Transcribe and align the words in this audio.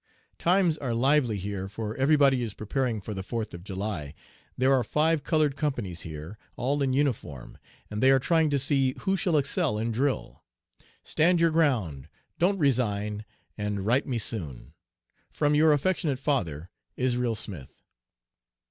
"'Times 0.39 0.79
are 0.79 0.95
lively 0.95 1.37
here, 1.37 1.69
for 1.69 1.95
everybody 1.95 2.41
is 2.41 2.55
preparing 2.55 2.99
for 2.99 3.13
the 3.13 3.21
Fourth 3.21 3.53
of 3.53 3.63
July. 3.63 4.15
There 4.57 4.73
are 4.73 4.83
five 4.83 5.23
colored 5.23 5.55
companies 5.55 6.01
here, 6.01 6.39
all 6.55 6.81
in 6.81 6.91
uniform, 6.91 7.59
and 7.91 8.01
they 8.01 8.09
are 8.09 8.17
trying 8.17 8.49
to 8.49 8.57
see 8.57 8.95
who 9.01 9.15
shall 9.15 9.37
excel 9.37 9.77
in 9.77 9.91
drill. 9.91 10.41
"'Stand 11.03 11.39
your 11.39 11.51
ground; 11.51 12.09
don't 12.39 12.57
resign, 12.57 13.25
and 13.59 13.85
write 13.85 14.07
me 14.07 14.17
soon. 14.17 14.73
"'From 15.29 15.53
your 15.53 15.71
affectionate 15.71 16.17
father, 16.17 16.71
"'ISRAEL 16.97 17.35
SMITH.'" 17.35 17.83